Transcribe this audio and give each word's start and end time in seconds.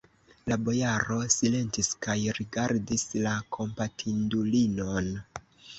La 0.51 0.55
bojaro 0.69 1.17
silentis 1.35 1.91
kaj 2.07 2.17
rigardis 2.39 3.07
la 3.27 3.37
kompatindulinon. 3.59 5.17